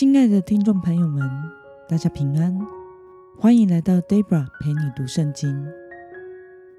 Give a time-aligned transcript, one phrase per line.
[0.00, 1.30] 亲爱的听众朋友们，
[1.86, 2.58] 大家平安，
[3.38, 5.68] 欢迎来到 Debra 陪你读圣经。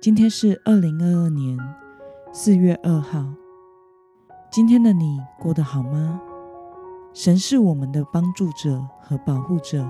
[0.02, 1.55] 今天是二零二二年
[2.34, 3.23] 四月二号。
[4.52, 6.20] 今天的你过得好吗？
[7.14, 9.88] 神是我们的帮助者和保护者。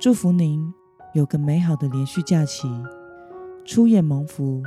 [0.00, 0.74] 祝福您
[1.12, 2.68] 有个美好的连续假期，
[3.64, 4.60] 出也蒙福，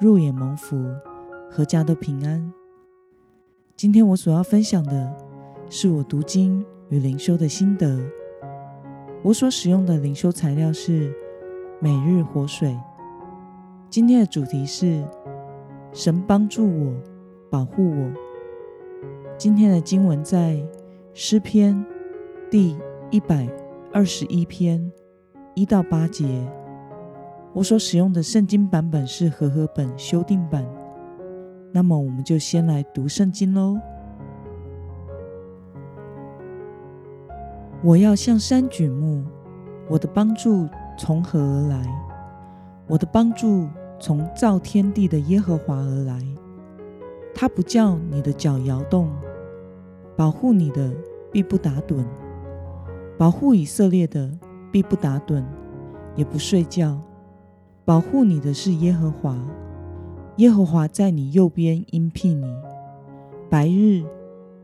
[0.00, 0.84] 入也蒙福，
[1.52, 2.52] 阖家都平安。
[3.76, 5.14] 今天我所要分享的
[5.70, 7.98] 是我读经与灵修的心得。
[9.22, 11.12] 我所使用的灵修材料是
[11.80, 12.78] 每日活水。
[13.88, 15.02] 今天的主题是
[15.92, 16.94] 神帮助我，
[17.50, 18.12] 保护我。
[19.38, 20.62] 今天的经文在
[21.12, 21.84] 诗篇
[22.50, 22.76] 第
[23.10, 23.48] 一百
[23.92, 24.92] 二十一篇
[25.54, 26.24] 一到八节。
[27.52, 30.66] 我所使用的圣经版本是和合本修订版。
[31.72, 33.78] 那么，我们就先来读圣经喽。
[37.84, 39.22] 我要向山举目，
[39.90, 41.86] 我的帮助从何而来？
[42.86, 43.68] 我的帮助
[44.00, 46.18] 从造天地的耶和华而来。
[47.34, 49.10] 他不叫你的脚摇动，
[50.16, 50.94] 保护你的
[51.30, 52.02] 必不打盹，
[53.18, 54.30] 保护以色列的
[54.72, 55.44] 必不打盹，
[56.16, 56.98] 也不睡觉。
[57.84, 59.38] 保护你的是耶和华。
[60.36, 62.46] 耶和华在你右边应聘你，
[63.50, 64.02] 白日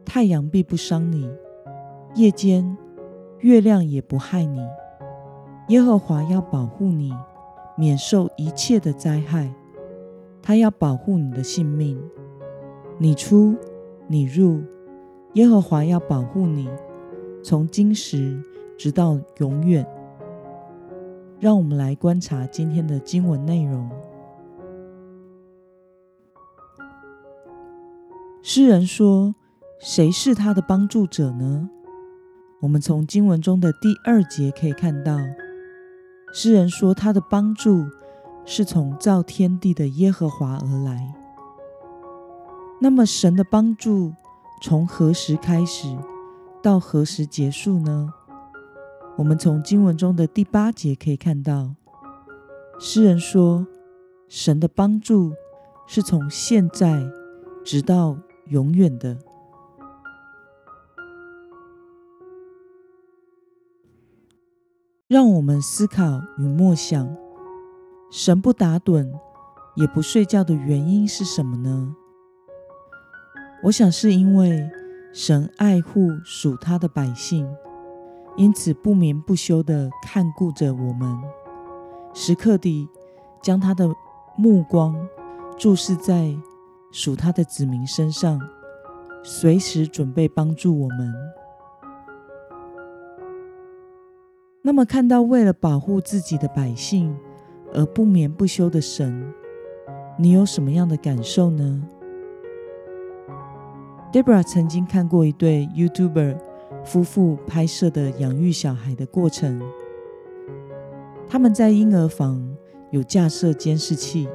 [0.06, 1.30] 太阳必不伤你，
[2.14, 2.76] 夜间
[3.40, 4.60] 月亮也不害你。
[5.68, 7.12] 耶和华要保护你，
[7.76, 9.52] 免受一切的灾害。
[10.42, 12.00] 他要保护你的性命，
[12.98, 13.54] 你出
[14.08, 14.62] 你入，
[15.34, 16.68] 耶和华要保护你，
[17.42, 18.42] 从今时
[18.76, 19.86] 直到永远。
[21.38, 23.88] 让我们来观察今天的经文内容。
[28.42, 29.34] 诗人说
[29.80, 31.70] ：“谁是他的帮助者呢？”
[32.60, 35.16] 我们从经文中的第二节可以看到，
[36.32, 37.86] 诗人说他的帮助
[38.44, 41.14] 是从造天地的耶和华而来。
[42.80, 44.12] 那么，神的帮助
[44.62, 45.96] 从何时开始，
[46.62, 48.12] 到何时结束呢？
[49.16, 51.74] 我们从经文中的第八节可以看到，
[52.78, 53.66] 诗人说
[54.28, 55.32] ：“神的帮助
[55.86, 57.06] 是从现在
[57.64, 58.16] 直到。”
[58.50, 59.16] 永远的，
[65.10, 67.16] 让我们思考与默想：
[68.12, 69.10] 神不打盹
[69.74, 71.96] 也不睡觉的原因是什么呢？
[73.64, 74.70] 我想是因为
[75.12, 77.44] 神爱护属他的百姓，
[78.36, 81.20] 因此不眠不休的看顾着我们，
[82.14, 82.88] 时刻地
[83.42, 83.92] 将他的
[84.36, 84.94] 目光
[85.58, 86.32] 注视在。
[86.92, 88.40] 属他的子民身上，
[89.22, 91.14] 随时准备帮助我们。
[94.62, 97.16] 那么，看到为了保护自己的百姓
[97.72, 99.32] 而不眠不休的神，
[100.18, 101.82] 你有什么样的感受呢
[104.12, 106.36] ？Debra 曾经看过一对 YouTuber
[106.84, 109.62] 夫妇拍摄的养育小孩的过程。
[111.26, 112.54] 他们在婴儿房
[112.90, 114.28] 有架设监视器。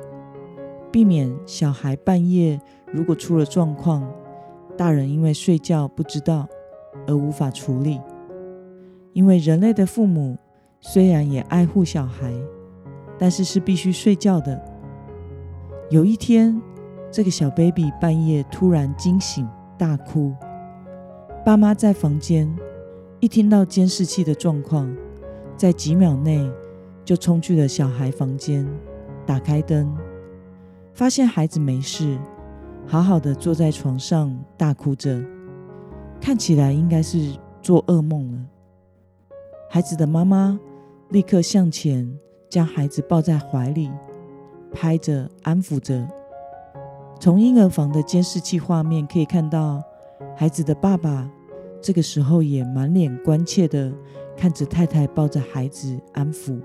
[0.92, 2.58] 避免小孩半夜
[2.90, 4.10] 如果出了状况，
[4.78, 6.48] 大人因为睡觉不知道
[7.06, 8.00] 而无法处理。
[9.16, 10.38] 因为人类的父母
[10.82, 12.34] 虽然也爱护小孩，
[13.18, 14.62] 但是是必须睡觉的。
[15.90, 16.62] 有一天，
[17.10, 20.34] 这个小 baby 半夜突然惊醒大哭，
[21.46, 22.54] 爸妈在房间
[23.22, 24.94] 一听到监视器的状况，
[25.56, 26.52] 在几秒内
[27.06, 28.68] 就冲去了小孩房间，
[29.26, 29.96] 打开灯。
[30.94, 32.18] 发现孩子没事，
[32.86, 35.24] 好好的坐在床上大哭着，
[36.20, 38.40] 看起来应该是做噩梦了。
[39.76, 40.58] 孩子的妈妈
[41.10, 42.10] 立刻向前
[42.48, 43.92] 将孩子抱在怀里，
[44.72, 46.08] 拍着安抚着。
[47.20, 49.84] 从婴儿房的监视器画面可以看到，
[50.34, 51.30] 孩子的爸爸
[51.82, 53.92] 这个时候也满脸关切的
[54.38, 56.58] 看着太太抱着孩子安抚。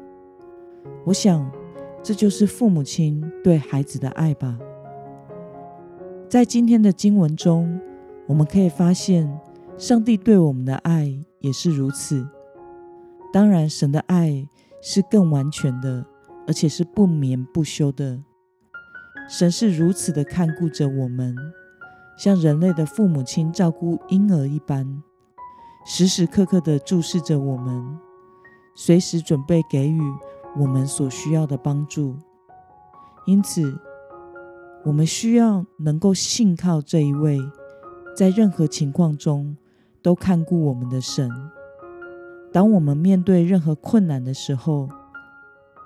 [1.04, 1.50] 我想。
[2.02, 4.56] 这就是父母亲对孩子的爱吧。
[6.28, 7.78] 在今天的经文中，
[8.26, 9.28] 我们可以发现，
[9.76, 12.26] 上帝对我们的爱也是如此。
[13.32, 14.48] 当然，神的爱
[14.82, 16.04] 是更完全的，
[16.46, 18.22] 而且是不眠不休的。
[19.28, 21.36] 神是如此的看顾着我们，
[22.18, 25.02] 像人类的父母亲照顾婴儿一般，
[25.84, 27.98] 时时刻刻的注视着我们，
[28.74, 30.00] 随时准备给予。
[30.58, 32.16] 我们所需要的帮助，
[33.24, 33.78] 因此，
[34.84, 37.38] 我们需要能够信靠这一位，
[38.16, 39.56] 在任何情况中
[40.02, 41.30] 都看顾我们的神。
[42.52, 44.88] 当我们面对任何困难的时候，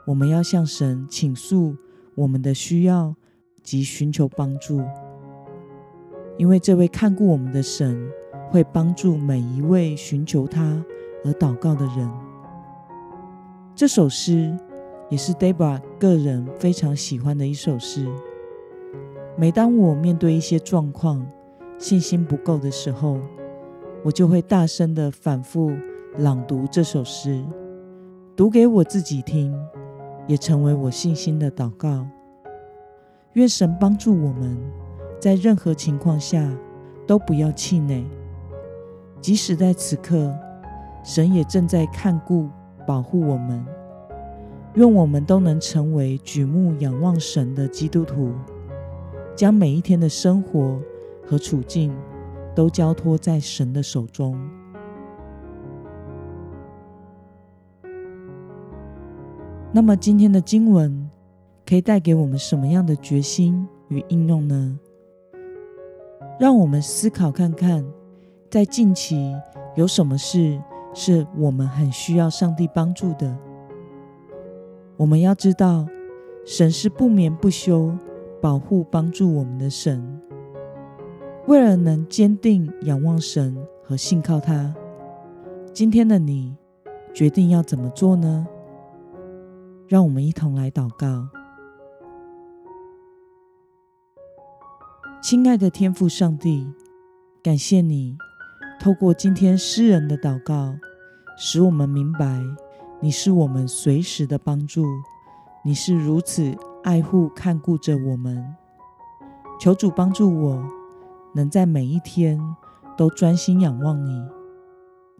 [0.07, 1.77] 我们要向神倾诉
[2.15, 3.15] 我们的需要
[3.63, 4.81] 及寻求帮助，
[6.39, 8.11] 因为这位看顾我们的神
[8.51, 10.83] 会帮助每一位寻求他
[11.25, 12.11] 而祷告的人。
[13.75, 14.57] 这首诗
[15.11, 18.09] 也是 Debra 个人非常喜欢的一首诗。
[19.37, 21.27] 每当我面对一些状况，
[21.77, 23.19] 信心不够的时候，
[24.03, 25.73] 我就会大声的反复
[26.19, 27.45] 朗读这首诗，
[28.37, 29.53] 读给我自己听，
[30.29, 32.07] 也成为我信心的祷告。
[33.33, 34.57] 愿神帮助我们，
[35.19, 36.49] 在任何情况下
[37.05, 38.05] 都不要气馁，
[39.21, 40.33] 即使在此刻，
[41.03, 42.49] 神也正在看顾、
[42.87, 43.67] 保护我们。
[44.75, 48.33] 愿我们都能成为举目仰望神的基督徒。
[49.35, 50.81] 将每一天的生活
[51.27, 51.93] 和处境
[52.55, 54.39] 都交托在神的手中。
[59.76, 61.11] 那么，今天的经文
[61.67, 64.79] 可以带给我们什么样的决心与应用呢？
[66.38, 67.85] 让我们思考看看，
[68.49, 69.35] 在近期
[69.75, 70.62] 有什么事
[70.94, 73.37] 是我们很需要上帝帮助的。
[74.97, 75.85] 我们要知道，
[76.47, 77.93] 神是不眠不休。
[78.41, 80.20] 保护、帮助我们的神，
[81.47, 84.75] 为了能坚定仰望神和信靠他，
[85.73, 86.55] 今天的你
[87.15, 88.47] 决定要怎么做呢？
[89.87, 91.29] 让我们一同来祷告。
[95.23, 96.67] 亲爱的天父上帝，
[97.43, 98.17] 感谢你
[98.81, 100.75] 透过今天诗人的祷告，
[101.39, 102.43] 使我们明白
[103.01, 104.85] 你是我们随时的帮助，
[105.65, 106.55] 你是如此。
[106.83, 108.55] 爱护看顾着我们，
[109.59, 110.63] 求主帮助我，
[111.35, 112.39] 能在每一天
[112.95, 114.23] 都专心仰望你，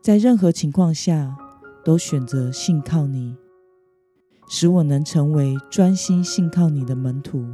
[0.03, 1.35] 在任何情况下
[1.83, 3.35] 都选择信靠你，
[4.49, 7.45] 使我能成为专心信靠你的门徒。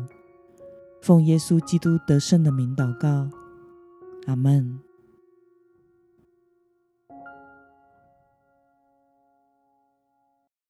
[1.00, 3.28] 奉耶稣基督得胜的名祷告，
[4.26, 4.89] 阿门。